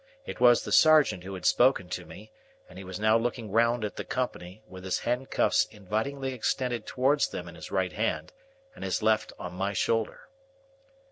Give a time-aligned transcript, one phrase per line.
[0.25, 2.31] It was the sergeant who had spoken to me,
[2.67, 7.27] and he was now looking round at the company, with his handcuffs invitingly extended towards
[7.27, 8.33] them in his right hand,
[8.73, 10.21] and his left on my shoulder.